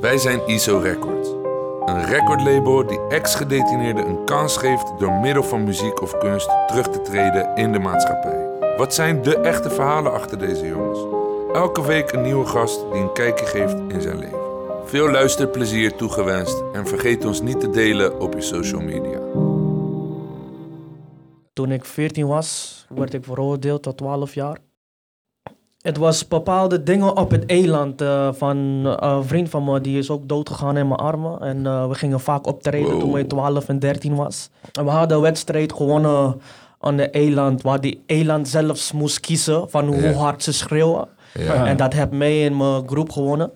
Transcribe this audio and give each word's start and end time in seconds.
Wij 0.00 0.18
zijn 0.18 0.46
ISO 0.46 0.78
Records. 0.78 1.28
Een 1.84 2.04
recordlabel 2.04 2.86
die 2.86 3.00
ex-gedetineerden 3.08 4.08
een 4.08 4.24
kans 4.24 4.56
geeft 4.56 4.98
door 4.98 5.12
middel 5.12 5.42
van 5.42 5.64
muziek 5.64 6.02
of 6.02 6.18
kunst 6.18 6.50
terug 6.66 6.88
te 6.88 7.00
treden 7.00 7.56
in 7.56 7.72
de 7.72 7.78
maatschappij. 7.78 8.48
Wat 8.76 8.94
zijn 8.94 9.22
de 9.22 9.36
echte 9.36 9.70
verhalen 9.70 10.12
achter 10.12 10.38
deze 10.38 10.66
jongens? 10.66 10.98
Elke 11.52 11.86
week 11.86 12.12
een 12.12 12.22
nieuwe 12.22 12.46
gast 12.46 12.84
die 12.92 13.00
een 13.00 13.12
kijkje 13.12 13.46
geeft 13.46 13.76
in 13.88 14.00
zijn 14.00 14.18
leven. 14.18 14.38
Veel 14.84 15.10
luisterplezier 15.10 15.94
toegewenst 15.94 16.62
en 16.72 16.86
vergeet 16.86 17.24
ons 17.24 17.40
niet 17.40 17.60
te 17.60 17.70
delen 17.70 18.20
op 18.20 18.34
je 18.34 18.40
social 18.40 18.80
media. 18.80 19.20
Toen 21.52 21.70
ik 21.70 21.84
14 21.84 22.26
was, 22.26 22.86
werd 22.88 23.14
ik 23.14 23.24
veroordeeld 23.24 23.82
tot 23.82 23.96
12 23.96 24.34
jaar. 24.34 24.58
Het 25.88 25.96
was 25.96 26.28
bepaalde 26.28 26.82
dingen 26.82 27.16
op 27.16 27.30
het 27.30 27.46
eiland 27.46 28.02
uh, 28.02 28.28
van 28.32 28.82
uh, 28.86 28.94
een 28.98 29.24
vriend 29.24 29.48
van 29.48 29.64
me, 29.64 29.80
die 29.80 29.98
is 29.98 30.10
ook 30.10 30.28
doodgegaan 30.28 30.76
in 30.76 30.88
mijn 30.88 31.00
armen. 31.00 31.40
En 31.40 31.56
uh, 31.64 31.88
we 31.88 31.94
gingen 31.94 32.20
vaak 32.20 32.46
optreden 32.46 32.90
wow. 32.90 33.00
toen 33.00 33.18
ik 33.18 33.28
12 33.28 33.68
en 33.68 33.78
13 33.78 34.14
was. 34.14 34.50
En 34.72 34.84
we 34.84 34.90
hadden 34.90 35.16
een 35.16 35.22
wedstrijd 35.22 35.72
gewonnen 35.72 36.40
aan 36.80 36.96
de 36.96 37.10
eiland, 37.10 37.62
waar 37.62 37.80
die 37.80 38.02
eiland 38.06 38.48
zelfs 38.48 38.92
moest 38.92 39.20
kiezen 39.20 39.70
van 39.70 39.86
hoe 39.86 40.00
yeah. 40.00 40.16
hard 40.16 40.42
ze 40.42 40.52
schreeuwen. 40.52 41.08
Yeah. 41.34 41.68
En 41.68 41.76
dat 41.76 41.92
heb 41.92 42.12
mij 42.12 42.44
in 42.44 42.56
mijn 42.56 42.88
groep 42.88 43.10
gewonnen. 43.10 43.50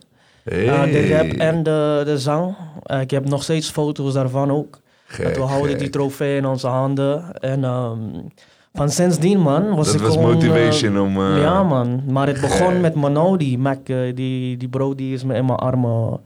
Hey. 0.45 0.91
de 0.91 1.09
rap 1.09 1.33
en 1.33 1.63
de, 1.63 2.03
de 2.05 2.19
zang. 2.19 2.57
ik 3.01 3.11
heb 3.11 3.29
nog 3.29 3.43
steeds 3.43 3.71
foto's 3.71 4.13
daarvan 4.13 4.51
ook. 4.51 4.81
Gek, 5.07 5.25
dat 5.25 5.37
we 5.37 5.43
houden 5.43 5.71
gek. 5.71 5.79
die 5.79 5.91
trofee 5.91 6.37
in 6.37 6.47
onze 6.47 6.67
handen. 6.67 7.41
En 7.41 7.65
um, 7.65 8.33
van 8.75 8.91
sindsdien, 8.91 9.41
man, 9.41 9.75
was 9.75 9.87
Dat 9.87 9.95
ik 9.95 10.01
was 10.01 10.13
gewoon... 10.13 10.33
motivation 10.33 10.95
uh, 10.95 11.03
om, 11.03 11.17
uh, 11.21 11.41
ja, 11.41 11.63
man. 11.63 12.03
Maar 12.09 12.27
het 12.27 12.41
begon 12.41 12.81
met 12.87 12.95
Mano, 12.95 13.37
die 13.37 13.59
Mac, 13.59 13.89
uh, 13.89 14.15
die, 14.15 14.57
die 14.57 14.69
bro, 14.69 14.95
die 14.95 15.15
is 15.15 15.25
me 15.25 15.35
in 15.35 15.45
mijn 15.45 15.59
armen 15.59 16.21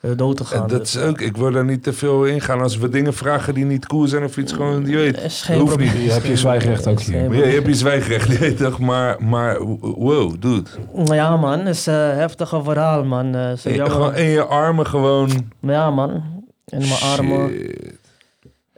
uh, 0.00 0.10
dood 0.16 0.40
gegaan. 0.40 0.68
Dat 0.68 0.80
Dus, 0.80 0.96
is 0.96 1.02
ook, 1.02 1.20
ik 1.20 1.36
wil 1.36 1.50
daar 1.52 1.64
niet 1.64 1.82
te 1.82 1.92
veel 1.92 2.24
ingaan. 2.24 2.60
Als 2.60 2.78
we 2.78 2.88
dingen 2.88 3.14
vragen 3.14 3.54
die 3.54 3.64
niet 3.64 3.86
cool 3.86 4.06
zijn 4.06 4.24
of 4.24 4.36
iets 4.36 4.52
gewoon, 4.52 4.86
je 4.86 4.96
weet. 4.96 5.20
is 5.22 5.42
geen 5.42 5.58
hoeft 5.58 5.74
probleem. 5.76 5.94
niet. 5.94 6.04
Je 6.04 6.10
hebt 6.10 6.26
je 6.26 6.36
zwijgrecht 6.36 6.86
ook 6.86 7.00
ja, 7.00 7.16
je 7.22 7.42
hebt 7.44 7.66
je 7.66 7.74
zwijgrecht, 7.74 8.32
je 8.32 8.38
weet 8.38 8.56
toch? 8.56 8.78
Maar, 8.78 9.22
maar 9.22 9.62
wow, 9.80 10.34
dude. 10.38 10.70
Ja, 11.04 11.36
man, 11.36 11.58
het 11.58 11.68
is 11.76 11.86
een 11.86 11.94
heftige 11.94 12.62
verhaal, 12.62 13.04
man. 13.04 13.36
Uh, 13.36 13.52
zo 13.52 13.68
In, 13.68 13.90
gewoon 13.90 14.14
in 14.14 14.28
je 14.28 14.44
armen 14.44 14.86
gewoon. 14.86 15.30
Ja, 15.60 15.90
man. 15.90 16.10
In 16.64 16.78
mijn 16.78 17.00
armen. 17.16 17.52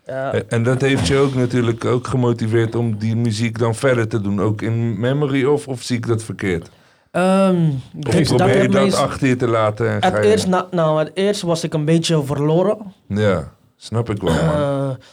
Ja. 0.06 0.32
En- 0.48 0.62
dat 0.62 0.80
heeft 0.80 1.06
je 1.06 1.16
ook 1.16 1.34
natuurlijk 1.34 1.84
ook 1.84 2.06
gemotiveerd 2.06 2.74
om 2.74 2.96
die 2.98 3.16
muziek 3.16 3.58
dan 3.58 3.74
verder 3.74 4.08
te 4.08 4.20
doen. 4.20 4.40
Ook 4.40 4.62
in 4.62 5.00
memory 5.00 5.44
of, 5.44 5.68
of 5.68 5.82
zie 5.82 5.96
ik 5.96 6.06
dat 6.06 6.22
verkeerd? 6.22 6.68
Of 7.12 8.14
dit- 8.14 8.26
probeer 8.26 8.70
je 8.70 8.78
heeft 8.78 8.90
dat 8.90 8.94
achter 9.00 9.28
je 9.28 9.36
te 9.36 9.48
laten? 9.48 9.90
En 9.90 10.02
ga 10.02 10.10
Het 10.10 10.24
je... 10.24 10.30
eerst, 10.30 10.46
na, 10.46 10.66
nou, 10.70 10.98
het 10.98 11.10
eerst 11.14 11.42
was 11.42 11.64
ik 11.64 11.74
een 11.74 11.84
beetje 11.84 12.22
verloren. 12.24 12.78
Ja, 13.08 13.52
snap 13.76 14.10
ik 14.10 14.22
wel 14.22 14.32
man. 14.34 14.54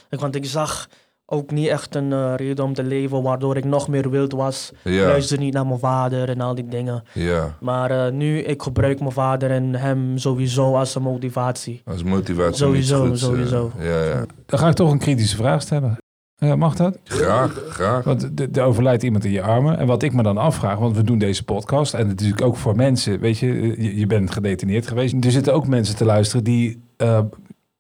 Eh, 0.10 0.20
want 0.20 0.36
ik 0.36 0.46
zag 0.46 0.88
ook 1.26 1.52
niet 1.52 1.68
echt 1.68 1.96
een 1.96 2.14
eh, 2.14 2.34
reden 2.36 2.66
om 2.66 2.74
te 2.74 2.84
leven, 2.84 3.22
waardoor 3.22 3.58
ik 3.58 3.64
nog 3.66 3.88
meer 3.88 4.10
wild 4.10 4.32
was. 4.32 4.72
Ja. 4.84 5.06
Luister 5.08 5.38
niet 5.38 5.54
naar 5.54 5.66
mijn 5.68 5.80
vader 5.80 6.30
en 6.30 6.42
al 6.42 6.56
die 6.56 6.68
dingen. 6.68 7.04
Ja, 7.14 7.58
Maar 7.60 7.92
eh, 8.06 8.12
nu, 8.12 8.40
ik 8.40 8.62
gebruik 8.62 9.00
mijn 9.00 9.12
vader 9.12 9.52
en 9.52 9.76
hem 9.76 10.18
sowieso 10.18 10.76
als 10.76 10.96
een 10.96 11.02
motivatie. 11.02 11.82
als 11.86 12.04
motivatie. 12.04 12.56
Sowieso, 12.56 13.06
eh, 13.06 13.12
sowieso. 13.14 13.72
ja, 13.80 14.04
ja. 14.04 14.26
Dan 14.46 14.60
ga 14.60 14.68
ik 14.68 14.76
toch 14.76 14.92
een 14.92 14.98
kritische 15.00 15.36
vraag 15.36 15.62
stellen. 15.62 15.98
Ja, 16.36 16.56
mag 16.56 16.76
dat? 16.76 16.98
Graag, 17.04 17.62
graag. 17.70 18.04
Want 18.04 18.40
er- 18.40 18.48
er 18.54 18.62
overlijdt 18.64 19.04
iemand 19.04 19.26
in 19.26 19.32
je 19.32 19.42
armen. 19.42 19.78
En 19.78 19.88
wat 19.88 20.04
ik 20.04 20.14
me 20.14 20.24
dan 20.24 20.38
afvraag, 20.38 20.78
want 20.78 20.96
we 20.96 21.04
doen 21.04 21.18
deze 21.18 21.44
podcast. 21.44 21.94
En 21.94 22.00
het 22.00 22.22
is 22.22 22.28
natuurlijk 22.28 22.42
ook 22.48 22.58
voor 22.58 22.76
mensen, 22.76 23.20
weet 23.20 23.38
je, 23.38 23.48
je, 23.82 23.98
je 24.00 24.08
bent 24.08 24.32
gedetineerd 24.32 24.88
geweest. 24.88 25.16
Er 25.26 25.32
zitten 25.32 25.54
ook 25.54 25.68
mensen 25.68 25.96
te 25.96 26.06
luisteren 26.06 26.44
die 26.44 26.82
eh, 26.98 27.20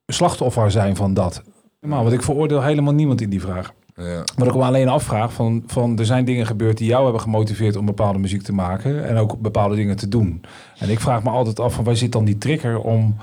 slachtoffer 0.05 0.71
zijn 0.71 0.95
van 0.95 1.13
dat. 1.13 1.43
Maar 1.83 2.01
want 2.01 2.13
ik 2.13 2.21
veroordeel 2.21 2.61
helemaal 2.63 2.93
niemand 2.93 3.21
in 3.21 3.29
die 3.29 3.41
vraag. 3.41 3.73
Ja. 3.95 4.23
Wat 4.37 4.47
ik 4.47 4.55
me 4.55 4.63
alleen 4.63 4.87
afvraag, 4.89 5.33
van, 5.33 5.63
van 5.67 5.99
er 5.99 6.05
zijn 6.05 6.25
dingen 6.25 6.45
gebeurd 6.45 6.77
die 6.77 6.87
jou 6.87 7.03
hebben 7.03 7.21
gemotiveerd 7.21 7.75
om 7.75 7.85
bepaalde 7.85 8.19
muziek 8.19 8.41
te 8.41 8.53
maken. 8.53 9.07
En 9.07 9.17
ook 9.17 9.39
bepaalde 9.39 9.75
dingen 9.75 9.95
te 9.95 10.07
doen. 10.07 10.41
En 10.79 10.89
ik 10.89 10.99
vraag 10.99 11.23
me 11.23 11.29
altijd 11.29 11.59
af 11.59 11.73
van 11.73 11.83
waar 11.83 11.95
zit 11.95 12.11
dan 12.11 12.25
die 12.25 12.37
trigger 12.37 12.79
om 12.79 13.15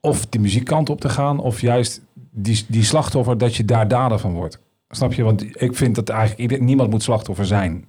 of 0.00 0.26
die 0.26 0.40
muziekkant 0.40 0.90
op 0.90 1.00
te 1.00 1.08
gaan. 1.08 1.38
Of 1.40 1.60
juist 1.60 2.00
die, 2.30 2.64
die 2.68 2.84
slachtoffer 2.84 3.38
dat 3.38 3.54
je 3.54 3.64
daar 3.64 3.88
dader 3.88 4.18
van 4.18 4.32
wordt. 4.32 4.58
Snap 4.90 5.12
je? 5.12 5.22
Want 5.22 5.62
ik 5.62 5.76
vind 5.76 5.94
dat 5.94 6.08
eigenlijk 6.08 6.60
niemand 6.60 6.90
moet 6.90 7.02
slachtoffer 7.02 7.46
zijn. 7.46 7.84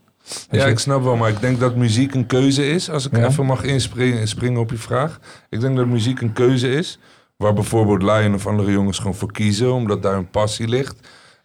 Ja, 0.51 0.65
ik 0.65 0.79
snap 0.79 1.03
wel, 1.03 1.15
maar 1.15 1.29
ik 1.29 1.39
denk 1.41 1.59
dat 1.59 1.75
muziek 1.75 2.13
een 2.13 2.25
keuze 2.25 2.69
is. 2.69 2.89
Als 2.89 3.05
ik 3.07 3.17
Ja. 3.17 3.25
even 3.27 3.45
mag 3.45 3.63
inspringen 3.63 4.27
springen 4.27 4.59
op 4.59 4.69
je 4.71 4.77
vraag. 4.77 5.19
Ik 5.49 5.59
denk 5.59 5.75
dat 5.75 5.87
muziek 5.87 6.21
een 6.21 6.33
keuze 6.33 6.71
is. 6.71 6.99
Waar 7.39 7.53
bijvoorbeeld 7.53 8.01
Lion 8.03 8.33
of 8.33 8.47
andere 8.47 8.71
jongens 8.71 8.97
gewoon 8.97 9.15
voor 9.15 9.31
kiezen, 9.31 9.73
omdat 9.73 10.01
daar 10.03 10.15
een 10.15 10.29
passie 10.29 10.67
ligt. 10.67 10.95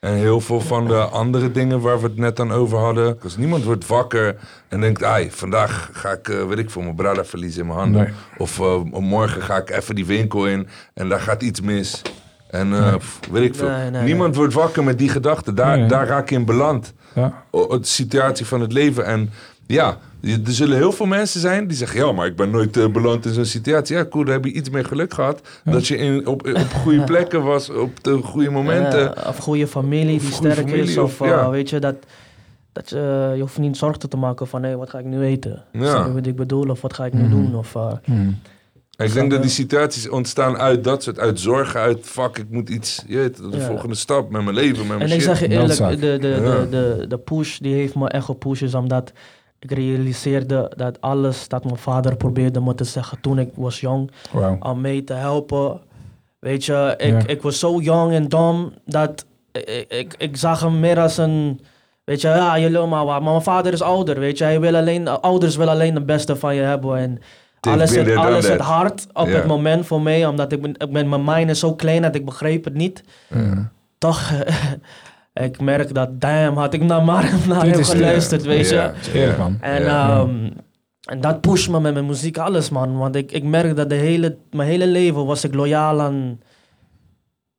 En 0.01 0.15
heel 0.15 0.41
veel 0.41 0.61
van 0.61 0.87
de 0.87 0.97
andere 0.99 1.51
dingen 1.51 1.81
waar 1.81 1.99
we 2.01 2.05
het 2.07 2.17
net 2.17 2.41
aan 2.41 2.53
over 2.53 2.79
hadden. 2.79 3.19
Als 3.23 3.37
niemand 3.37 3.65
wordt 3.65 3.87
wakker 3.87 4.37
en 4.69 4.81
denkt, 4.81 5.03
ai, 5.03 5.31
vandaag 5.31 5.91
ga 5.93 6.11
ik, 6.11 6.29
eh, 6.29 6.47
weet 6.47 6.59
ik 6.59 6.71
veel, 6.71 6.83
mijn 6.83 6.95
brada 6.95 7.25
verliezen 7.25 7.61
in 7.61 7.67
mijn 7.67 7.79
handen. 7.79 8.03
Nee. 8.03 8.13
Of 8.39 8.61
eh, 8.61 8.83
morgen 9.01 9.43
ga 9.43 9.57
ik 9.57 9.71
even 9.71 9.95
die 9.95 10.07
winkel 10.07 10.47
in 10.47 10.67
en 10.95 11.09
daar 11.09 11.21
gaat 11.21 11.43
iets 11.43 11.61
mis. 11.61 12.03
En 12.51 12.73
eh, 12.73 12.95
pff, 12.97 13.21
weet 13.31 13.43
ik 13.45 13.55
veel. 13.55 13.69
Nee, 13.69 13.91
nee, 13.91 14.03
niemand 14.03 14.37
wordt 14.37 14.55
wakker 14.55 14.85
met 14.85 14.99
die 14.99 15.09
gedachten. 15.09 15.55
Daar, 15.55 15.79
Nee. 15.79 15.89
daar 15.89 16.07
raak 16.07 16.29
je 16.29 16.35
in 16.35 16.45
beland 16.45 16.93
Ja. 17.15 17.43
o- 17.51 17.79
de 17.79 17.87
situatie 17.87 18.47
van 18.47 18.61
het 18.61 18.73
leven. 18.73 19.05
En 19.07 19.31
ja, 19.67 19.99
je- 20.25 20.43
er 20.47 20.53
zullen 20.53 20.77
heel 20.77 20.93
veel 20.93 21.07
mensen 21.07 21.41
zijn 21.41 21.67
die 21.67 21.77
zeggen... 21.77 22.01
ja, 22.07 22.13
maar 22.13 22.27
ik 22.27 22.37
ben 22.37 22.51
nooit 22.51 22.77
eh, 22.77 22.87
beland 22.89 23.27
in 23.27 23.33
zo'n 23.33 23.45
situatie. 23.45 23.97
Ja, 23.97 24.07
cool, 24.07 24.25
daar 24.25 24.35
heb 24.35 24.45
je 24.45 24.53
iets 24.53 24.71
meer 24.71 24.85
geluk 24.85 25.15
gehad. 25.15 25.41
Dat 25.65 25.87
je 25.87 25.97
in, 25.97 26.27
op, 26.27 26.47
op 26.47 26.73
goede 26.83 27.05
plekken 27.11 27.43
was, 27.43 27.71
op 27.71 28.05
de 28.05 28.17
goede 28.23 28.51
momenten. 28.51 29.17
Eh, 29.17 29.29
of 29.29 29.37
goede 29.37 29.67
familie 29.67 30.17
Of 30.17 30.23
die 30.23 30.31
goede 30.33 30.53
sterk 30.53 30.71
is. 30.71 30.99
Of, 30.99 31.21
of- 31.21 31.27
eh, 31.27 31.33
ja. 31.35 31.51
weet 31.51 31.71
je, 31.71 31.79
dat, 31.79 31.95
dat 32.73 32.89
je, 32.91 33.33
je 33.35 33.41
hoeft 33.41 33.59
niet 33.59 33.77
zorgen 33.77 34.09
te 34.09 34.17
maken 34.17 34.47
van... 34.47 34.63
hé, 34.63 34.77
wat 34.77 34.91
ga 34.91 34.99
ik 34.99 35.05
nu 35.05 35.23
eten? 35.23 35.65
Ja. 35.73 36.13
Wat 36.13 36.27
ik 36.27 36.37
bedoel? 36.37 36.69
Of 36.71 36.81
wat 36.81 36.95
ga 36.95 37.05
ik 37.05 37.13
nu 37.13 37.23
Mhm. 37.23 37.31
doen? 37.31 37.55
Of, 37.57 37.75
eh. 37.75 37.93
En 38.97 39.07
ik 39.07 39.13
denk 39.13 39.31
dat 39.31 39.43
die 39.43 39.51
situaties 39.51 40.09
ontstaan 40.09 40.57
uit 40.59 40.85
dat 40.85 41.03
soort... 41.03 41.19
uit 41.19 41.41
zorgen, 41.41 41.81
uit 41.81 41.99
fuck, 42.03 42.39
ik 42.39 42.51
moet 42.51 42.69
iets... 42.69 43.03
Je 43.07 43.17
weet, 43.17 43.37
de 43.37 43.57
Ja. 43.57 43.67
volgende 43.67 43.95
stap 43.95 44.31
met 44.31 44.43
mijn 44.43 44.55
leven, 44.57 44.79
met 44.87 44.99
mijn 44.99 45.01
En 45.01 45.07
ik 45.07 45.13
shit. 45.13 45.23
zeg 45.23 45.41
je 45.41 45.49
eerlijk, 45.49 46.01
de, 46.01 46.19
de, 46.19 46.29
Ja. 46.29 46.61
de, 46.61 46.67
de, 46.71 47.05
de 47.09 47.19
push 47.19 47.59
die 47.59 47.75
heeft 47.75 47.95
me 47.95 48.09
echt 48.09 48.25
gepusht, 48.25 48.63
is 48.63 48.75
omdat 48.75 49.13
ik 49.65 49.73
realiseerde 49.73 50.73
dat 50.77 51.01
alles 51.01 51.49
dat 51.49 51.65
mijn 51.65 51.77
vader 51.77 52.17
probeerde 52.17 52.61
me 52.61 52.75
te 52.75 52.85
zeggen 52.85 53.21
toen 53.21 53.39
ik 53.39 53.51
was 53.55 53.81
jong, 53.81 54.11
om 54.61 54.81
mee 54.81 55.05
te 55.05 55.13
helpen. 55.13 55.81
Weet 56.39 56.65
je, 56.65 56.95
ik, 56.97 57.23
ik 57.23 57.43
was 57.43 57.59
zo 57.59 57.81
jong 57.81 58.13
en 58.13 58.29
dom 58.29 58.73
dat 58.85 59.27
ik, 59.53 59.85
ik, 59.89 60.15
ik 60.19 60.37
zag 60.37 60.61
hem 60.61 60.81
meer 60.81 61.01
als 61.01 61.17
een. 61.17 61.61
Weet 62.05 62.21
je, 62.21 62.29
ja, 62.29 62.55
je 62.55 62.71
lul 62.71 62.87
maar 62.87 63.05
wat. 63.05 63.21
Maar 63.23 63.31
mijn 63.31 63.43
vader 63.43 63.73
is 63.73 63.83
ouder, 63.83 64.19
weet 64.19 64.39
je. 64.39 64.45
Hij 64.45 64.61
wil 64.61 64.77
alleen, 64.77 65.09
ouders 65.09 65.57
willen 65.57 65.73
alleen 65.73 65.95
het 65.95 66.07
beste 66.07 66.37
van 66.37 66.55
je 66.55 66.63
hebben. 66.63 66.97
En 66.99 67.19
alles 67.61 67.91
zit, 67.91 68.17
alles 68.17 68.47
zit 68.47 68.61
hard 68.61 69.07
op 69.13 69.27
het 69.27 69.47
moment 69.47 69.87
voor 69.87 70.03
mij. 70.03 70.27
Omdat 70.27 70.53
ik 70.53 70.63
ben, 70.63 70.71
ik 70.71 70.93
ben, 70.93 71.09
mijn 71.09 71.25
mind 71.25 71.51
is 71.51 71.59
zo 71.59 71.75
klein 71.75 72.03
dat 72.03 72.15
ik 72.15 72.25
begreep 72.25 72.65
het 72.65 72.75
niet. 72.75 73.03
Toch, 73.99 74.33
ik 75.35 75.61
merk 75.61 75.95
dat, 75.95 76.21
damn, 76.21 76.57
had 76.57 76.75
ik 76.75 76.83
naar, 76.83 77.03
maar, 77.05 77.23
naar 77.49 77.67
hem 77.67 77.85
geluisterd, 77.85 78.43
weet 78.43 78.69
je. 78.69 78.91
Man. 79.39 79.57
En, 79.61 79.87
ehm, 79.87 80.51
en 81.05 81.21
dat 81.21 81.41
pusht 81.41 81.71
me 81.71 81.81
met 81.81 81.93
mijn 81.93 82.07
muziek, 82.07 82.39
alles 82.39 82.71
man. 82.71 82.97
Want 82.99 83.17
ik, 83.17 83.33
ik 83.33 83.43
merk 83.45 83.77
dat 83.77 83.89
de 83.89 83.95
hele, 83.95 84.37
mijn 84.51 84.69
hele 84.69 84.87
leven 84.87 85.27
was 85.27 85.45
ik 85.45 85.55
loyaal 85.55 86.01
aan, 86.01 86.41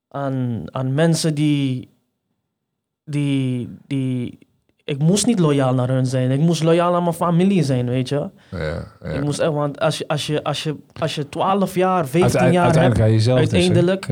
aan, 0.09 0.63
aan 0.65 0.93
mensen 0.93 1.35
die, 1.35 1.89
die, 3.03 3.69
die... 3.87 4.37
Ik 4.83 4.99
moest 4.99 5.25
niet 5.25 5.39
loyaal 5.39 5.73
naar 5.73 5.87
hun 5.89 6.05
zijn. 6.05 6.31
Ik 6.31 6.39
moest 6.39 6.63
loyaal 6.63 6.95
aan 6.95 7.03
mijn 7.03 7.15
familie 7.15 7.63
zijn, 7.63 7.85
weet 7.85 8.09
je. 8.09 8.29
Ja, 8.51 8.87
ja. 9.03 9.09
Ik 9.09 9.23
moest 9.23 9.39
echt, 9.39 9.51
want 9.51 9.79
als 9.79 9.97
je, 9.97 10.07
als 10.07 10.27
je, 10.27 10.43
als 10.43 10.63
je, 10.63 10.75
als 10.99 11.15
je 11.15 11.29
12 11.29 11.75
jaar, 11.75 12.07
15 12.07 12.21
Uiteinde- 12.21 12.53
jaar 12.53 12.63
uiteindelijk 12.63 13.01
hebt, 13.09 13.13
dus, 13.13 13.25
hè? 13.25 13.33
uiteindelijk- 13.33 14.07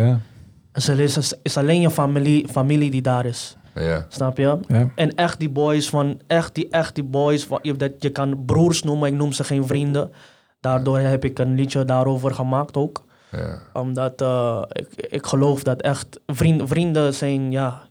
Is, 0.74 0.88
er- 0.88 1.00
is, 1.00 1.34
is 1.42 1.58
alleen 1.58 1.82
je 1.82 1.90
familie, 1.90 2.48
familie 2.48 2.92
die 2.92 3.02
daar 3.02 3.26
is. 3.26 3.58
ja. 3.76 4.06
Snap 4.10 4.38
je? 4.38 4.58
Ja. 4.68 4.90
En 4.96 5.16
echt 5.16 5.40
die 5.40 5.50
boys 5.50 5.90
van, 5.90 6.20
echt 6.28 6.56
die, 6.56 6.68
echt 6.70 6.96
die 6.96 7.04
boys, 7.04 7.46
van, 7.46 7.60
je, 7.62 7.76
dat, 7.76 7.92
je 8.00 8.10
kan 8.10 8.46
broers 8.46 8.84
noemen, 8.84 9.08
ik 9.10 9.16
noem 9.16 9.32
ze 9.32 9.44
geen 9.44 9.68
vrienden. 9.68 10.12
Daardoor 10.60 11.00
heb 11.00 11.26
ik 11.26 11.40
een 11.40 11.56
liedje 11.56 11.86
daarover 11.86 12.34
gemaakt 12.34 12.78
ook. 12.78 13.04
ja. 13.32 13.60
Omdat 13.74 14.22
eh, 14.22 14.62
ik, 14.72 14.88
ik 14.96 15.26
geloof 15.26 15.64
dat 15.64 15.82
echt 15.82 16.20
vrienden, 16.28 16.68
vrienden 16.68 17.14
zijn, 17.14 17.52
ja, 17.52 17.82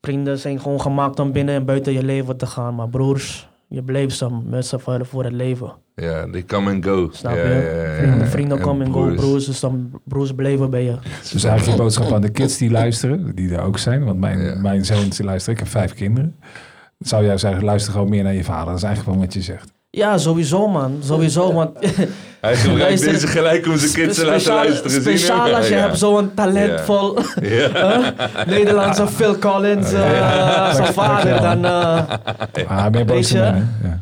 vrienden 0.00 0.38
zijn 0.38 0.60
gewoon 0.60 0.80
gemaakt 0.80 1.18
om 1.18 1.32
binnen 1.32 1.54
en 1.54 1.64
buiten 1.64 1.92
je 1.92 2.02
leven 2.04 2.36
te 2.36 2.46
gaan. 2.46 2.74
Maar 2.74 2.88
broers, 2.88 3.48
je 3.68 3.82
blijft 3.82 4.22
met 4.44 4.66
z'n 4.66 4.76
voor, 4.76 5.06
voor 5.06 5.24
het 5.24 5.32
leven. 5.32 5.72
Ja, 5.94 6.26
die 6.26 6.44
come 6.44 6.70
and 6.70 6.84
go. 6.84 7.08
Snap 7.12 7.34
ja, 7.34 7.42
je? 7.42 7.54
Ja. 7.54 7.96
Vrienden, 7.96 8.28
vrienden 8.28 8.58
En 8.58 8.62
komen 8.64 8.86
en 8.86 8.92
go, 8.92 9.14
broers. 9.14 9.46
dus 9.46 9.60
dan 9.60 10.00
broers 10.04 10.34
blijven 10.34 10.70
bij 10.70 10.84
je. 10.84 10.96
Dus 11.32 11.44
eigenlijk 11.44 11.76
je 11.76 11.82
boodschap 11.82 12.12
aan 12.12 12.20
de 12.20 12.30
kids 12.30 12.56
die 12.56 12.70
luisteren, 12.70 13.34
die 13.34 13.54
er 13.54 13.62
ook 13.62 13.78
zijn. 13.78 14.04
Want 14.04 14.20
mijn, 14.20 14.62
mijn 14.62 14.84
zoon 14.84 15.08
die 15.08 15.24
luistert, 15.24 15.58
ik 15.58 15.62
heb 15.62 15.72
vijf 15.72 15.94
kinderen. 15.94 16.34
Zou 16.98 17.24
jij 17.24 17.38
zeggen, 17.38 17.64
luister 17.64 17.92
gewoon 17.92 18.08
meer 18.08 18.22
naar 18.22 18.34
je 18.34 18.44
vader. 18.44 18.66
Dat 18.66 18.76
is 18.76 18.82
eigenlijk 18.82 19.16
wel 19.16 19.26
wat 19.26 19.34
je 19.34 19.42
zegt. 19.42 19.75
Ja, 19.96 20.18
sowieso 20.18 20.66
man. 20.68 20.98
Sowieso, 21.04 21.52
want 21.52 21.70
Hij 22.40 22.56
gebruikt 22.56 22.82
Luister, 22.82 23.12
deze 23.12 23.26
gelijk 23.26 23.66
om 23.66 23.76
zijn 23.76 23.92
kids 23.92 24.18
te 24.18 24.24
laten 24.26 24.54
luisteren. 24.54 24.90
speciaal 24.90 25.54
als 25.54 25.68
je 25.68 25.74
Ja. 25.74 25.80
hebt 25.80 25.98
zo'n 25.98 26.30
talentvol 26.34 27.18
Ja. 27.42 28.12
Nederlandse 28.46 29.06
Phil 29.06 29.38
Collins 29.38 29.88
zijn 29.88 30.92
vader, 30.92 31.40
dan, 31.40 31.64
eh, 31.64 31.98
Ah, 32.68 32.86
Weet 33.06 33.28
je? 33.28 33.38
Ja. 33.38 34.00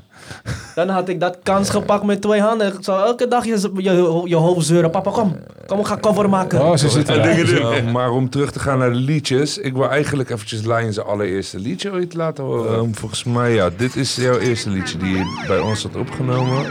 Dan 0.74 0.88
had 0.88 1.08
ik 1.08 1.20
dat 1.20 1.38
kans 1.42 1.70
gepakt 1.70 2.04
met 2.04 2.22
twee 2.22 2.40
handen. 2.40 2.66
Ik 2.66 2.74
zou 2.80 3.06
elke 3.06 3.28
dag 3.28 3.44
je, 3.44 3.70
je, 3.76 4.22
je 4.24 4.36
hoofd 4.36 4.66
zeuren. 4.66 4.90
Papa, 4.90 5.10
kom. 5.10 5.36
Kom, 5.66 5.78
we 5.78 5.84
gaan 5.84 6.00
cover 6.00 6.28
maken. 6.28 6.60
Oh, 6.60 6.76
ze 6.76 6.88
zitten 6.88 7.92
maar 7.92 8.10
om 8.10 8.30
terug 8.30 8.52
te 8.52 8.58
gaan 8.58 8.78
naar 8.78 8.90
de 8.90 8.96
liedjes. 8.96 9.58
Ik 9.58 9.72
wil 9.72 9.88
eigenlijk 9.88 10.30
eventjes 10.30 10.62
Lion 10.62 10.92
zijn 10.92 11.06
allereerste 11.06 11.58
liedje 11.58 11.92
ooit 11.92 12.14
laten 12.14 12.44
horen. 12.44 12.78
Ehm, 12.78 12.92
volgens 12.92 13.24
mij, 13.24 13.54
ja. 13.54 13.70
Dit 13.76 13.96
is 13.96 14.16
jouw 14.16 14.38
eerste 14.38 14.70
liedje 14.70 14.98
die 14.98 15.16
je 15.16 15.44
bij 15.46 15.58
ons 15.58 15.82
had 15.82 15.96
opgenomen. 15.96 16.66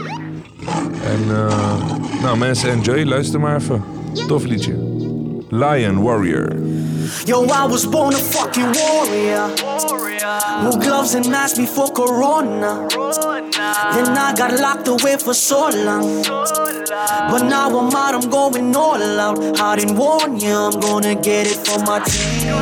En, 1.04 1.20
eh, 1.30 2.22
nou 2.22 2.38
mensen, 2.38 2.70
enjoy. 2.70 3.04
Luister 3.04 3.40
maar 3.40 3.56
even. 3.56 3.84
Tof 4.26 4.44
liedje. 4.44 4.72
Lion 5.48 6.02
Warrior. 6.02 6.52
Yo, 7.26 7.46
I 7.46 7.64
was 7.64 7.86
born 7.86 8.14
a 8.14 8.18
fucking 8.18 8.72
warrior. 8.72 9.48
Who 10.62 10.78
gloves 10.80 11.14
and 11.14 11.28
masks 11.30 11.58
before 11.58 11.90
Corona. 11.90 12.86
Then 12.90 14.16
I 14.16 14.34
got 14.36 14.60
locked 14.60 14.88
away 14.88 15.16
for 15.16 15.34
so 15.34 15.70
long. 15.70 16.22
But 16.24 17.42
now 17.48 17.78
I'm 17.78 17.94
out, 17.94 18.14
I'm 18.14 18.28
going 18.30 18.76
all 18.76 19.02
out. 19.20 19.38
I 19.60 19.76
didn't 19.76 19.96
warn 19.96 20.38
you, 20.38 20.54
I'm 20.54 20.78
gonna 20.80 21.14
get 21.14 21.46
it 21.46 21.66
for 21.66 21.78
my 21.80 22.00
team. 22.00 22.52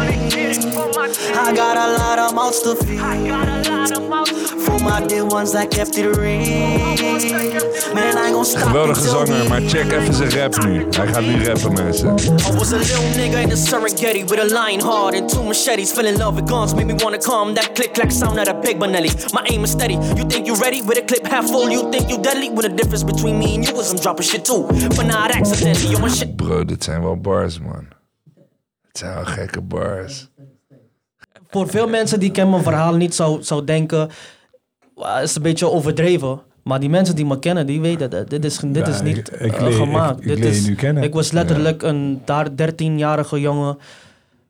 I 1.35 1.53
got 1.55 1.77
a 1.77 1.93
lot 1.99 2.19
of 2.19 2.35
mouths 2.35 2.63
to 2.63 2.77
feed. 2.77 3.01
For 4.65 4.79
my 4.85 5.05
dear 5.07 5.25
ones 5.25 5.53
that 5.53 5.71
kept 5.71 5.99
it 5.99 6.09
real. 6.17 7.12
Geweldige 8.57 9.09
zanger, 9.09 9.49
maar 9.49 9.61
check 9.61 9.93
even 9.93 10.15
zijn 10.15 10.31
rap 10.31 10.65
nu. 10.65 10.87
Hij 10.91 11.07
gaat 11.07 11.21
nu 11.21 11.45
rappen, 11.45 11.73
mensen. 11.73 12.09
I 12.19 12.57
was 12.57 12.73
a 12.73 12.77
little 12.77 13.05
nigga 13.17 13.39
in 13.39 13.49
the 13.49 13.57
Serengeti 13.57 14.25
with 14.25 14.39
a 14.39 14.45
lion 14.45 14.81
heart 14.81 15.15
and 15.21 15.29
two 15.29 15.43
machetes. 15.43 15.91
Fell 15.93 16.07
in 16.07 16.17
love 16.17 16.35
with 16.41 16.51
guns, 16.51 16.75
made 16.75 16.87
me 16.87 16.95
wanna 17.03 17.19
calm 17.19 17.55
that 17.55 17.73
click 17.73 17.93
clack 17.93 18.11
sound 18.11 18.39
of 18.39 18.45
that 18.45 18.61
big 18.61 18.79
Benelli. 18.79 19.11
My 19.33 19.43
aim 19.51 19.65
is 19.65 19.71
steady. 19.71 19.95
You 20.17 20.25
think 20.29 20.47
you 20.47 20.55
ready 20.57 20.83
with 20.87 20.99
a 20.99 21.05
clip 21.05 21.27
half 21.27 21.47
full? 21.47 21.71
You 21.71 21.91
think 21.91 22.09
you 22.09 22.21
deadly? 22.23 22.51
With 22.51 22.63
the 22.69 22.75
difference 22.75 23.05
between 23.05 23.39
me 23.39 23.55
and 23.55 23.69
you 23.69 23.81
is 23.81 23.91
I'm 23.93 23.99
dropping 24.01 24.27
shit 24.27 24.45
too, 24.45 24.67
but 24.97 25.07
not 25.07 25.31
accidentally. 25.31 25.91
Yo, 25.93 25.99
my 25.99 26.09
shit. 26.09 26.37
Bro, 26.37 26.65
dit 26.65 26.85
zijn 26.85 27.03
wel 27.03 27.17
bars, 27.17 27.59
man. 27.59 27.87
Het 28.89 28.99
zijn 28.99 29.15
wel 29.15 29.25
gekke 29.25 29.61
bars. 29.61 30.29
Voor 31.51 31.69
veel 31.69 31.89
mensen 31.89 32.21
die 32.21 32.31
kennen 32.31 32.51
mijn 32.53 32.63
verhaal 32.63 32.95
niet, 32.95 33.15
zou, 33.15 33.43
zou 33.43 33.65
denken... 33.65 34.11
"Wauw, 34.95 35.15
Het 35.15 35.29
is 35.29 35.35
een 35.37 35.43
beetje 35.43 35.71
overdreven. 35.71 36.41
Maar 36.63 36.81
die 36.81 36.89
mensen 36.89 37.17
die 37.17 37.27
me 37.27 37.39
kennen, 37.39 37.67
die 37.67 37.81
weten 37.81 38.11
dat 38.11 38.31
dit 38.31 38.45
is, 38.45 38.59
dit 38.59 38.77
Ja, 38.87 38.93
is 38.93 39.03
niet 39.03 39.17
ik- 39.17 39.29
ik 39.41 39.53
eh, 39.53 39.63
leer- 39.63 39.73
gemaakt. 39.73 40.21
ik- 40.21 40.27
dit 40.27 40.45
is, 40.45 40.67
nu 40.67 40.75
kennen. 40.75 41.03
Ik 41.03 41.13
was 41.15 41.33
letterlijk 41.33 41.83
een 41.83 42.23
daar 42.25 42.49
13-jarige 42.57 43.41
jongen 43.41 43.79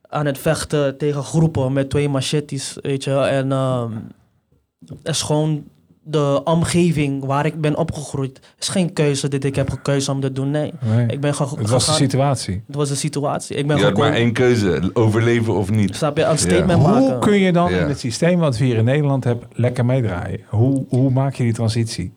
aan 0.09 0.25
het 0.25 0.37
vechten 0.37 0.97
tegen 0.97 1.23
groepen 1.23 1.73
met 1.73 1.89
twee 1.89 2.09
machetes, 2.09 2.77
weet 2.81 3.03
je. 3.03 3.13
En 3.19 3.49
het 3.51 5.07
is 5.07 5.21
gewoon 5.21 5.63
de 6.05 6.41
omgeving 6.43 7.25
waar 7.25 7.45
ik 7.45 7.61
ben 7.61 7.75
opgegroeid. 7.77 8.35
Het 8.37 8.45
is 8.59 8.67
geen 8.67 8.93
keuze 8.93 9.27
dat 9.27 9.43
ik 9.43 9.55
heb 9.55 9.69
gekozen 9.69 10.13
om 10.13 10.21
te 10.21 10.31
doen, 10.31 10.51
nee. 10.51 10.73
Nee. 10.81 11.05
Ik 11.07 11.19
ben 11.19 11.29
Het 11.57 11.69
was 11.69 11.85
de 11.85 11.91
situatie. 11.91 12.63
Het 12.67 12.75
was 12.75 12.89
een 12.89 12.95
situatie. 12.95 13.55
Ik 13.55 13.67
ben 13.67 13.77
Je 13.77 13.83
had 13.83 13.93
gewoon... 13.93 14.09
maar 14.09 14.17
één 14.17 14.33
keuze. 14.33 14.89
Overleven 14.93 15.53
of 15.53 15.69
niet. 15.71 15.95
Snap 15.95 16.17
je? 16.17 16.23
Een 16.23 16.37
statement 16.37 16.79
Hoe 16.85 16.99
maken. 16.99 17.19
kun 17.19 17.39
je 17.39 17.51
dan 17.51 17.71
Ja. 17.71 17.79
in 17.79 17.87
het 17.87 17.99
systeem 17.99 18.39
wat 18.39 18.57
we 18.57 18.65
hier 18.65 18.75
in 18.77 18.85
Nederland 18.85 19.23
hebben 19.23 19.47
lekker 19.53 19.85
meedraaien? 19.85 20.39
Hoe, 20.49 20.85
hoe 20.89 21.09
maak 21.11 21.35
je 21.35 21.43
die 21.43 21.53
transitie? 21.53 22.13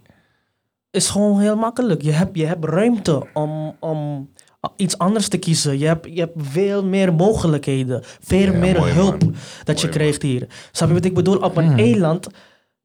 is 0.91 1.09
gewoon 1.11 1.41
heel 1.41 1.57
makkelijk. 1.57 2.03
Je 2.03 2.11
hebt, 2.13 2.37
je 2.39 2.47
hebt 2.47 2.65
ruimte 2.65 3.27
om, 3.35 3.77
om 3.81 4.29
iets 4.77 4.99
anders 4.99 5.29
te 5.29 5.39
kiezen. 5.39 5.79
Je 5.79 5.87
hebt, 5.87 6.07
je 6.11 6.21
hebt 6.21 6.33
veel 6.37 6.85
meer 6.85 7.15
mogelijkheden. 7.15 8.01
Veel 8.21 8.53
Ja, 8.53 8.59
meer 8.59 8.95
hulp 8.95 9.23
man. 9.23 9.35
dat 9.65 9.81
je 9.81 9.89
krijgt 9.89 10.23
hier. 10.23 10.47
Snap 10.73 10.89
je 10.89 10.95
wat 10.95 11.05
ik 11.05 11.15
bedoel? 11.15 11.37
Op 11.37 11.57
een 11.57 11.79
eiland 11.79 12.27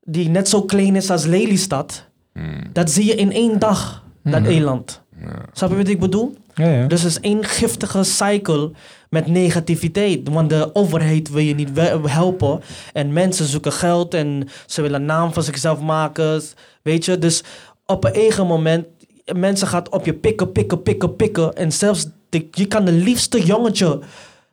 die 0.01 0.29
net 0.29 0.49
zo 0.49 0.61
klein 0.61 0.95
is 0.95 1.09
als 1.09 1.25
Lelystad. 1.25 2.05
Hmm. 2.33 2.61
Dat 2.73 2.91
zie 2.91 3.05
je 3.05 3.15
in 3.15 3.31
één 3.31 3.59
dag, 3.59 4.03
dat 4.23 4.45
eiland. 4.45 5.01
Snap 5.53 5.69
je 5.69 5.75
wat 5.75 5.87
ik 5.87 5.99
bedoel? 5.99 6.35
Ja, 6.53 6.67
ja. 6.67 6.87
Dus 6.87 7.01
het 7.01 7.11
is 7.11 7.19
één 7.19 7.43
giftige 7.43 8.03
cycle 8.03 8.71
met 9.09 9.27
negativiteit. 9.27 10.29
Want 10.29 10.49
de 10.49 10.69
overheid 10.75 11.29
wil 11.29 11.43
je 11.43 11.55
niet 11.55 11.69
helpen. 12.05 12.61
En 12.93 13.13
mensen 13.13 13.45
zoeken 13.45 13.71
geld 13.71 14.13
en 14.13 14.47
ze 14.65 14.81
willen 14.81 14.99
een 14.99 15.05
naam 15.05 15.33
van 15.33 15.43
zichzelf 15.43 15.79
maken. 15.79 16.41
Weet 16.81 17.05
je, 17.05 17.17
dus 17.17 17.43
op 17.85 18.03
een 18.03 18.13
eigen 18.13 18.47
moment, 18.47 18.85
mensen 19.35 19.67
gaan 19.67 19.91
op 19.91 20.05
je 20.05 20.13
pikken, 20.13 20.51
pikken, 20.51 20.81
pikken, 20.81 21.15
pikken. 21.15 21.53
En 21.53 21.71
zelfs, 21.71 22.07
de, 22.29 22.47
je 22.51 22.65
kan 22.65 22.85
de 22.85 22.91
liefste 22.91 23.45
jongetje 23.45 23.99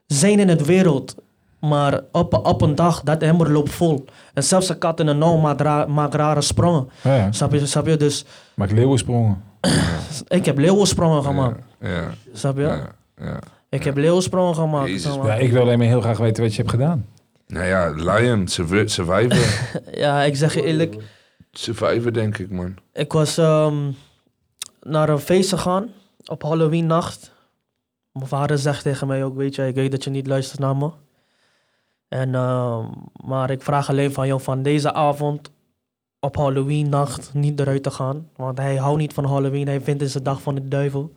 zijn 0.06 0.39
in 0.39 0.49
het 0.49 0.65
wereld. 0.65 1.15
Maar 1.60 2.00
op, 2.12 2.34
op 2.46 2.60
een 2.62 2.75
dag, 2.75 3.02
dat 3.02 3.22
emmer 3.22 3.52
loopt 3.52 3.70
vol. 3.72 4.05
En 4.34 4.43
zelfs 4.44 4.69
een 4.69 4.78
kat 4.78 5.00
in 5.00 5.06
een 5.06 5.19
nauw 5.19 5.37
maakt, 5.37 5.60
ra- 5.60 5.87
maakt 5.87 6.14
rare 6.14 6.40
sprongen. 6.40 6.88
ja, 7.02 7.14
ja. 7.14 7.32
Snap 7.32 7.52
je? 7.52 7.66
Snap 7.66 7.87
je? 7.87 7.96
Dus 7.96 8.25
Maak 8.55 8.70
leeuwensprongen. 8.70 9.43
ik 10.28 10.44
heb 10.44 10.58
leeuwensprongen 10.58 11.22
gemaakt. 11.22 11.60
Ja, 11.81 12.10
Snap 12.32 12.56
je? 12.56 12.62
ja, 12.62 12.93
ja. 13.16 13.38
Ik 13.69 13.84
heb 13.84 13.96
leeuwensprongen 13.96 14.55
gemaakt. 14.55 14.88
Jezus. 14.90 15.14
Ja, 15.14 15.34
ik 15.34 15.52
wil 15.52 15.60
alleen 15.62 15.78
maar 15.78 15.87
heel 15.87 16.00
graag 16.00 16.19
weten 16.19 16.43
wat 16.43 16.52
je 16.52 16.58
hebt 16.58 16.70
gedaan. 16.70 17.06
Nou 17.46 17.66
ja, 17.66 17.90
Lion, 17.90 18.49
survi- 18.49 18.88
Survivor. 18.88 19.38
Ja, 20.02 20.22
ik 20.22 20.37
zeg 20.37 20.55
je 20.55 20.62
eerlijk. 20.64 20.96
Survivor, 21.52 22.12
denk 22.12 22.38
ik, 22.38 22.50
man. 22.50 22.75
Ik 22.93 23.12
was 23.12 23.38
ehm, 23.38 23.76
naar 24.82 25.08
een 25.08 25.19
feest 25.19 25.49
gegaan 25.49 25.88
op 26.25 26.43
Halloween 26.43 26.87
nacht. 26.87 27.32
Mijn 28.12 28.26
vader 28.26 28.58
zegt 28.58 28.82
tegen 28.82 29.06
mij 29.06 29.25
ook, 29.25 29.37
weet 29.37 29.55
je, 29.55 29.66
ik 29.66 29.75
weet 29.75 29.90
dat 29.90 30.05
je 30.05 30.10
niet 30.10 30.26
luistert 30.26 30.60
naar 30.60 30.76
me. 30.76 30.90
En, 32.08 32.34
ehm, 32.34 32.84
maar 33.26 33.50
ik 33.50 33.62
vraag 33.62 33.88
alleen 33.88 34.12
van 34.12 34.26
jou 34.26 34.40
van 34.40 34.62
deze 34.62 34.93
avond 34.93 35.50
op 36.20 36.37
Halloween 36.37 36.88
nacht 36.88 37.31
niet 37.34 37.60
eruit 37.60 37.82
te 37.82 37.90
gaan. 37.90 38.28
Want 38.37 38.58
hij 38.58 38.76
houdt 38.76 38.99
niet 38.99 39.12
van 39.12 39.25
Halloween, 39.25 39.66
hij 39.66 39.81
vindt 39.81 40.00
het 40.02 40.12
de 40.12 40.22
dag 40.22 40.43
van 40.43 40.55
de 40.55 40.69
duivel. 40.69 41.12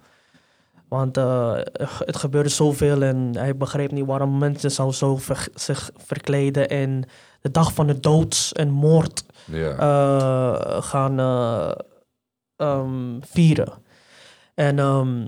Want 0.87 1.17
eh, 1.17 1.53
het 2.05 2.15
gebeurde 2.15 2.49
zoveel 2.49 3.01
en 3.01 3.29
hij 3.37 3.57
begreep 3.57 3.91
niet 3.91 4.05
waarom 4.05 4.37
mensen 4.37 4.71
zo, 4.71 4.91
zo 4.91 5.17
ver- 5.17 5.47
zich 5.53 5.91
verkleden 5.97 6.69
en 6.69 7.03
de 7.41 7.51
dag 7.51 7.73
van 7.73 7.87
de 7.87 7.99
doods 7.99 8.53
en 8.53 8.69
moord 8.71 9.23
Ja. 9.45 9.75
eh, 9.77 10.81
gaan 10.83 11.19
eh, 11.19 11.71
ehm, 12.55 13.19
vieren. 13.21 13.73
En 14.53 14.79
ehm, 14.79 15.25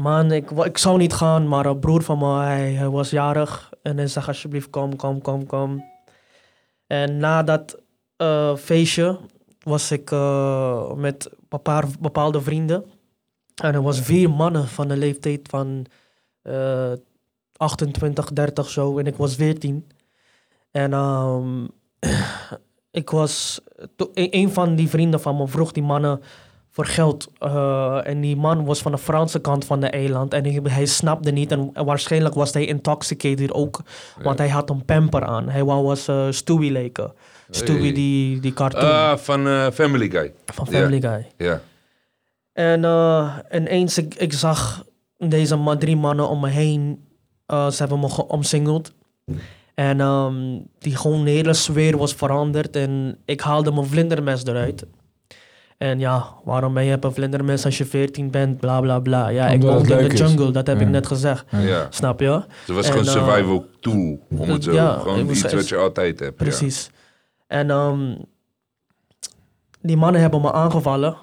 man, 0.00 0.32
ik, 0.32 0.50
ik 0.50 0.78
zou 0.78 0.98
niet 0.98 1.12
gaan, 1.14 1.48
maar 1.48 1.66
een 1.66 1.78
broer 1.78 2.02
van 2.02 2.18
me, 2.18 2.34
hij, 2.40 2.72
hij 2.72 2.88
was 2.88 3.10
jarig. 3.10 3.70
En 3.82 3.96
hij 3.96 4.06
zegt 4.06 4.28
alsjeblieft 4.28 4.70
kom, 4.70 4.96
kom, 4.96 5.22
kom, 5.22 5.46
kom. 5.46 5.84
En 6.86 7.16
na 7.16 7.42
dat 7.42 7.78
eh, 8.16 8.56
feestje 8.56 9.18
was 9.62 9.90
ik 9.90 10.10
eh, 10.10 10.92
met 10.92 11.30
een 11.48 11.62
paar 11.62 11.84
bepaalde 12.00 12.40
vrienden. 12.40 12.84
En 13.62 13.74
er 13.74 13.82
was 13.82 14.00
vier 14.00 14.30
mannen 14.30 14.68
van 14.68 14.88
de 14.88 14.96
leeftijd 14.96 15.48
van 15.48 15.86
eh 16.42 16.92
28, 17.56 18.32
30 18.32 18.68
zo. 18.70 18.98
En 18.98 19.06
ik 19.06 19.16
was 19.16 19.34
14. 19.34 19.86
En 20.70 20.92
ehm, 20.92 21.66
ik 22.90 23.10
was... 23.10 23.60
to- 23.96 24.10
Een 24.14 24.28
een 24.36 24.50
van 24.50 24.74
die 24.74 24.88
vrienden 24.88 25.20
van 25.20 25.36
me 25.36 25.46
vroeg 25.48 25.72
die 25.72 25.82
mannen 25.82 26.20
voor 26.74 26.86
geld. 26.86 27.30
eh, 27.38 28.06
en 28.06 28.20
die 28.20 28.36
man 28.36 28.64
was 28.64 28.82
van 28.82 28.92
de 28.92 28.98
Franse 28.98 29.38
kant 29.40 29.64
van 29.64 29.80
de 29.80 29.86
eiland. 29.86 30.34
En 30.34 30.44
hij, 30.44 30.60
hij 30.72 30.86
snapte 30.86 31.30
niet. 31.30 31.52
En 31.52 31.70
waarschijnlijk 31.84 32.34
was 32.34 32.52
hij 32.52 32.64
intoxicated 32.66 33.52
ook. 33.52 33.80
Want 34.22 34.38
hij 34.38 34.48
had 34.48 34.70
een 34.70 34.84
pamper 34.84 35.24
aan. 35.24 35.48
Hij 35.48 35.64
wou 35.64 35.88
als 35.88 36.08
eh, 36.08 36.26
Stewie 36.30 36.72
Hey. 37.82 37.92
die, 37.92 38.40
die 38.40 38.52
cartoon 38.52 38.90
Ah, 38.90 39.16
van 39.16 39.46
eh, 39.46 39.66
Family 39.70 40.10
Guy. 40.10 40.32
van 40.46 40.66
Family 40.66 41.00
Guy. 41.00 41.26
Ja. 41.36 41.60
En 42.52 42.82
uh, 42.82 43.36
ineens, 43.54 43.98
ik, 43.98 44.14
ik 44.14 44.32
zag 44.32 44.84
deze 45.18 45.56
drie 45.78 45.96
mannen 45.96 46.28
om 46.28 46.40
me 46.40 46.48
heen. 46.48 47.04
ze 47.46 47.74
hebben 47.76 48.00
me 48.00 48.08
ge- 48.08 48.26
omsingeld. 48.28 48.92
En 49.74 50.00
ehm, 50.00 50.58
die 50.78 50.96
gewoon 50.96 51.26
hele 51.26 51.52
sfeer 51.52 51.96
was 51.96 52.14
veranderd. 52.14 52.76
En 52.76 53.18
ik 53.24 53.40
haalde 53.40 53.72
mijn 53.72 53.86
vlindermes 53.86 54.44
eruit. 54.44 54.84
En 55.78 55.98
ja, 55.98 56.26
waarom 56.44 56.74
ben 56.74 56.84
je 56.84 56.94
op 56.94 57.04
een 57.04 57.12
vlindermes 57.14 57.64
als 57.64 57.78
je 57.78 57.84
14 57.84 58.30
bent? 58.30 58.58
Bla 58.60 58.80
bla 58.80 58.98
bla. 59.00 59.28
Ja, 59.28 59.46
ik 59.48 59.62
woon 59.62 59.78
in 59.78 59.86
de 59.86 60.12
is. 60.12 60.18
jungle, 60.18 60.50
dat 60.50 60.66
heb 60.66 60.76
Ja. 60.78 60.82
ik 60.82 60.88
net 60.90 61.06
gezegd. 61.06 61.44
ja. 61.50 61.86
Snap 61.90 62.20
je? 62.20 62.30
Het 62.30 62.44
was 62.66 62.86
En, 62.86 62.92
gewoon 62.92 63.06
eh, 63.06 63.12
survival 63.12 63.66
tool. 63.80 64.26
Om 64.30 64.48
het 64.50 64.64
zo. 64.64 64.72
ja, 64.72 64.98
gewoon 64.98 65.28
iets 65.30 65.52
wat 65.54 65.68
je 65.68 65.76
altijd 65.76 66.18
hebt. 66.20 66.38
ja. 66.38 66.44
Precies. 66.44 66.90
En 67.46 67.70
ehm, 67.70 68.14
die 69.80 69.96
mannen 69.96 70.20
hebben 70.20 70.40
me 70.40 70.52
aangevallen. 70.52 71.16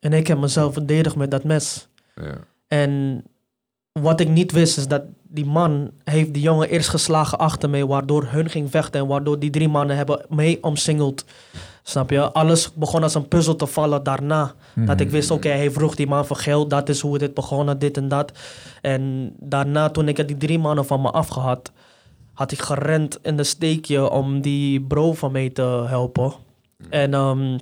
En 0.00 0.12
ik 0.12 0.26
heb 0.26 0.38
mezelf 0.38 0.72
verdedigd 0.72 1.16
met 1.16 1.30
dat 1.30 1.44
mes. 1.44 1.88
Ja. 2.14 2.34
En 2.68 3.22
wat 4.00 4.20
ik 4.20 4.28
niet 4.28 4.52
wist 4.52 4.78
is 4.78 4.88
dat 4.88 5.02
die 5.22 5.44
man 5.44 5.90
heeft 6.04 6.34
die 6.34 6.42
jongen 6.42 6.68
eerst 6.68 6.88
geslagen 6.88 7.38
achter 7.38 7.70
mij, 7.70 7.86
waardoor 7.86 8.24
hun 8.24 8.50
ging 8.50 8.70
vechten 8.70 9.00
en 9.00 9.06
waardoor 9.06 9.38
die 9.38 9.50
drie 9.50 9.68
mannen 9.68 9.96
hebben 9.96 10.26
mee 10.28 10.62
omsingeld. 10.62 11.24
Snap 11.82 12.10
je? 12.10 12.32
Alles 12.32 12.72
begon 12.72 13.02
als 13.02 13.14
een 13.14 13.28
puzzel 13.28 13.56
te 13.56 13.66
vallen 13.66 14.02
daarna. 14.02 14.54
Dat 14.74 15.00
ik 15.00 15.10
wist, 15.10 15.30
oké, 15.30 15.48
hij 15.48 15.70
vroeg 15.70 15.94
die 15.94 16.06
man 16.06 16.26
voor 16.26 16.36
geld, 16.36 16.70
dat 16.70 16.88
is 16.88 17.00
hoe 17.00 17.12
het 17.12 17.22
is 17.22 17.32
begonnen, 17.32 17.78
dit 17.78 17.96
en 17.96 18.08
dat. 18.08 18.32
En 18.80 19.34
daarna, 19.40 19.90
toen 19.90 20.08
ik 20.08 20.28
die 20.28 20.36
drie 20.36 20.58
mannen 20.58 20.86
van 20.86 21.00
me 21.00 21.10
afgehad, 21.10 21.72
had 22.32 22.52
ik 22.52 22.60
gerend 22.60 23.18
in 23.22 23.36
de 23.36 23.44
steekje 23.44 24.10
om 24.10 24.40
die 24.40 24.80
bro 24.80 25.12
van 25.12 25.32
mij 25.32 25.50
te 25.50 25.84
helpen. 25.86 26.32
En 26.90 27.14
ehm, 27.14 27.54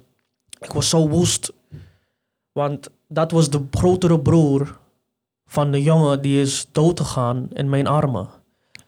ik 0.59 0.73
was 0.73 0.89
zo 0.89 1.09
woest, 1.09 1.53
want 2.53 2.91
dat 3.09 3.31
was 3.31 3.51
de 3.51 3.61
grotere 3.71 4.21
broer 4.21 4.81
van 5.53 5.71
de 5.71 5.83
jongen 5.83 6.23
die 6.23 6.41
is 6.41 6.67
dood 6.73 7.01
gegaan 7.01 7.49
in 7.53 7.69
mijn 7.69 7.87
armen. 7.87 8.29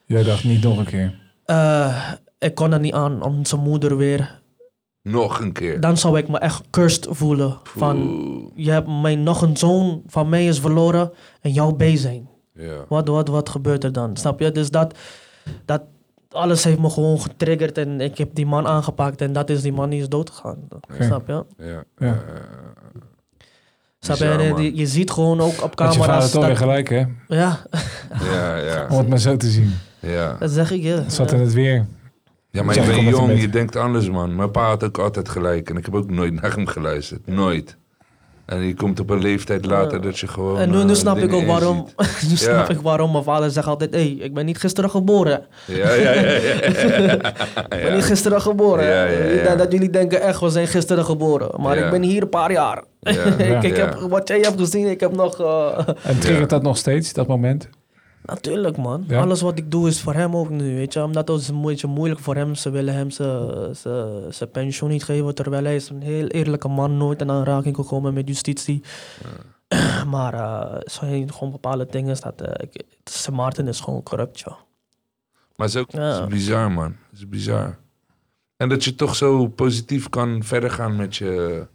Jij 0.05 0.23
dacht 0.23 0.43
niet 0.43 0.63
nog 0.63 0.77
een 0.77 0.85
keer. 0.85 1.19
Eh, 1.45 2.11
ik 2.39 2.55
kon 2.55 2.73
er 2.73 2.79
niet 2.79 2.93
aan 2.93 3.23
om 3.23 3.45
zijn 3.45 3.61
moeder 3.61 3.97
weer. 3.97 4.41
Nog 5.01 5.39
een 5.39 5.51
keer. 5.51 5.79
Dan 5.79 5.97
zou 5.97 6.17
ik 6.17 6.27
me 6.27 6.37
echt 6.39 6.63
cursed 6.69 7.07
voelen. 7.09 7.59
Van, 7.63 7.97
Oeh, 7.97 8.51
je 8.55 8.71
hebt 8.71 8.87
mijn, 9.01 9.23
nog 9.23 9.41
een 9.41 9.57
zoon 9.57 10.03
van 10.07 10.29
mij 10.29 10.47
is 10.47 10.59
verloren 10.59 11.11
en 11.41 11.51
jouw 11.51 11.71
B 11.71 11.83
zijn. 11.93 12.29
ja. 12.53 12.85
Wat, 12.89 13.07
wat, 13.07 13.27
wat 13.27 13.49
gebeurt 13.49 13.83
er 13.83 13.91
dan? 13.91 14.17
Snap 14.17 14.39
je? 14.39 14.51
Dus 14.51 14.69
dat, 14.69 14.97
dat 15.65 15.81
alles 16.29 16.63
heeft 16.63 16.79
me 16.79 16.89
gewoon 16.89 17.21
getriggerd 17.21 17.77
en 17.77 18.01
ik 18.01 18.17
heb 18.17 18.35
die 18.35 18.45
man 18.45 18.67
aangepakt 18.67 19.21
en 19.21 19.33
dat 19.33 19.49
is 19.49 19.61
die 19.61 19.73
man 19.73 19.89
die 19.89 20.01
is 20.01 20.09
doodgegaan. 20.09 20.67
Snap 20.99 21.27
je? 21.27 21.45
Ja. 21.57 21.83
Ja. 21.97 22.23
Snap 24.05 24.17
je? 24.17 24.35
Bizar, 24.37 24.61
je, 24.61 24.75
je 24.75 24.85
ziet 24.85 25.11
gewoon 25.11 25.39
ook 25.41 25.63
op 25.63 25.79
Had 25.79 25.93
je 25.93 25.99
vader 25.99 26.05
camera's. 26.05 26.31
toch 26.31 26.41
weer 26.41 26.49
Dat, 26.49 26.57
gelijk, 26.61 26.89
hè? 26.89 27.03
ja, 27.27 27.59
Ja, 28.31 28.57
ja, 28.57 28.85
Om 28.91 28.97
het 28.97 29.07
maar 29.09 29.19
zo 29.19 29.37
te 29.37 29.47
zien. 29.49 29.73
ja. 29.99 30.35
dat 30.39 30.51
zeg 30.51 30.71
ik 30.71 30.81
je. 30.81 30.89
Het 30.93 31.13
zat 31.13 31.31
in 31.31 31.39
het 31.39 31.53
weer. 31.53 31.85
Ja, 32.51 32.63
maar 32.63 32.75
je 32.75 32.81
bent 32.85 33.07
jong, 33.09 33.41
je 33.41 33.49
denkt 33.49 33.75
anders, 33.75 34.09
man. 34.09 34.35
Mijn 34.35 34.51
pa 34.51 34.67
had 34.67 34.83
ook 34.83 34.97
altijd 34.97 35.29
gelijk 35.29 35.69
en 35.69 35.77
ik 35.77 35.85
heb 35.85 35.95
ook 35.95 36.09
nooit 36.09 36.41
naar 36.41 36.53
hem 36.55 36.67
geluisterd. 36.67 37.27
Nooit. 37.27 37.77
En 38.45 38.61
je 38.61 38.73
komt 38.73 38.99
op 38.99 39.09
een 39.09 39.21
leeftijd 39.21 39.65
later 39.65 40.01
dat 40.01 40.19
je 40.19 40.27
gewoon. 40.27 40.59
En 40.59 40.69
nu, 40.69 40.83
nu 40.83 40.89
eh, 40.89 40.95
snap 40.95 41.17
ik 41.17 41.33
ook 41.33 41.45
waarom, 41.45 41.87
nu 42.29 42.35
snap 42.35 42.67
Ja. 42.67 42.73
ik 42.75 42.81
waarom 42.81 43.11
mijn 43.11 43.23
vader 43.23 43.51
zegt 43.51 43.67
altijd, 43.67 43.93
hé, 43.93 43.99
hey, 43.99 44.09
ik 44.25 44.33
ben 44.33 44.45
niet 44.45 44.57
gisteren 44.57 44.89
geboren. 44.89 45.45
Ja, 45.65 45.93
ja, 45.93 46.11
ja. 46.11 46.21
ja, 46.21 47.13
Ik 47.75 47.83
ben 47.83 47.93
niet 47.95 48.03
gisteren 48.03 48.41
geboren. 48.41 48.85
Ja, 48.85 49.03
ja, 49.05 49.23
ja. 49.25 49.43
Dat, 49.43 49.57
dat 49.57 49.71
jullie 49.71 49.89
denken 49.89 50.21
echt, 50.21 50.39
we 50.39 50.49
zijn 50.49 50.67
gisteren 50.67 51.05
geboren. 51.05 51.61
Maar 51.61 51.77
Ja. 51.77 51.85
ik 51.85 51.91
ben 51.91 52.01
hier 52.01 52.21
een 52.21 52.29
paar 52.29 52.51
jaar. 52.51 52.83
Ja. 53.13 53.61
ik, 53.69 53.75
heb, 53.75 53.93
wat 53.93 54.27
jij 54.27 54.39
hebt 54.39 54.59
gezien, 54.59 54.87
ik 54.89 54.99
heb 54.99 55.11
nog... 55.15 55.39
eh, 55.39 55.87
En 56.03 56.19
triggert 56.19 56.49
dat 56.49 56.61
nog 56.63 56.77
steeds, 56.77 57.13
dat 57.13 57.27
moment? 57.27 57.69
Natuurlijk 58.25 58.77
man. 58.77 59.03
Ja. 59.07 59.21
Alles 59.21 59.41
wat 59.41 59.57
ik 59.57 59.71
doe 59.71 59.87
is 59.87 60.01
voor 60.01 60.13
hem 60.13 60.35
ook 60.35 60.49
nu. 60.49 60.75
Weet 60.75 60.93
je? 60.93 61.03
Omdat 61.03 61.27
het 61.27 61.39
is 61.41 61.47
een 61.47 61.61
beetje 61.61 61.87
moeilijk 61.87 62.19
voor 62.19 62.35
hem. 62.35 62.55
Ze 62.55 62.69
willen 62.69 62.93
hem 62.93 63.11
zijn- 63.11 63.75
zijn 63.75 64.33
zijn 64.33 64.51
pensioen 64.51 64.89
niet 64.89 65.03
geven. 65.03 65.35
Terwijl 65.35 65.63
hij 65.63 65.75
is 65.75 65.89
een 65.89 66.01
heel 66.01 66.27
eerlijke 66.27 66.67
man. 66.67 66.97
Nooit 66.97 67.21
in 67.21 67.29
aanraking 67.31 67.75
gekomen 67.75 68.13
met 68.13 68.27
justitie. 68.27 68.81
maar 70.13 70.33
eh 70.33 70.77
zijn 70.83 71.33
gewoon 71.33 71.51
bepaalde 71.51 71.87
dingen. 71.89 72.11
is 72.11 72.19
Dat, 72.21 72.41
eh, 72.41 72.67
ik, 72.71 72.83
Maarten 73.33 73.67
is 73.67 73.79
gewoon 73.79 74.03
corrupt, 74.03 74.39
joh. 74.39 74.53
Maar 75.55 75.67
het 75.67 75.75
is 75.75 75.81
ook 75.81 75.91
Ja. 75.91 76.01
het 76.01 76.21
is 76.21 76.27
bizar, 76.27 76.71
man. 76.71 76.95
Het 77.09 77.19
is 77.19 77.29
bizar. 77.29 77.77
En 78.57 78.69
dat 78.69 78.83
je 78.83 78.95
toch 78.95 79.15
zo 79.15 79.47
positief 79.47 80.09
kan 80.09 80.43
verder 80.43 80.71
gaan 80.71 80.95
met 80.95 81.15
je, 81.15 81.65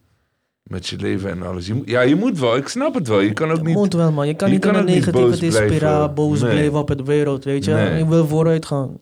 met 0.71 0.87
je 0.87 0.97
leven 0.97 1.31
en 1.31 1.43
alles. 1.43 1.67
Je, 1.67 1.75
moet- 1.75 1.89
ja, 1.89 2.00
je 2.00 2.15
moet 2.17 2.39
wel. 2.39 2.57
Ik 2.57 2.69
snap 2.69 2.95
het 2.95 3.09
wel. 3.09 3.21
Je 3.21 3.33
kan 3.33 3.50
ook 3.50 3.57
Je 3.57 3.62
niet... 3.62 3.75
moet 3.75 3.93
wel, 3.93 4.12
man. 4.12 4.27
Je 4.27 4.35
kan 4.35 4.49
je 4.49 4.55
niet 4.55 4.62
kan 4.65 4.71
in 4.75 4.79
een 4.81 4.85
boos 4.87 4.95
negatieve 5.41 5.77
blijven. 5.77 6.15
boos 6.15 6.41
Nee. 6.41 6.50
blijven 6.50 6.79
op 6.79 6.89
het 6.89 7.03
wereld, 7.03 7.45
weet 7.45 7.65
je. 7.65 7.73
Nee. 7.73 7.99
Je 7.99 8.09
wil 8.09 8.27
vooruit 8.27 8.67
gaan. 8.67 8.99